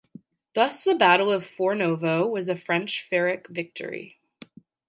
[0.55, 4.17] Thus, the battle of Fornovo was a French pyrrhic victory.